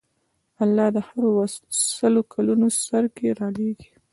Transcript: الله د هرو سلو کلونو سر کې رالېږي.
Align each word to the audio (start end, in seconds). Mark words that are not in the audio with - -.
الله 0.63 0.87
د 0.95 0.97
هرو 1.07 1.31
سلو 1.97 2.21
کلونو 2.33 2.67
سر 2.85 3.03
کې 3.15 3.27
رالېږي. 3.39 3.91